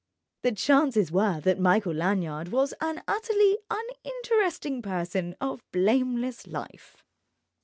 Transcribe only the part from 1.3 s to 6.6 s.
that Michael Lanyard was an utterly uninteresting person of blameless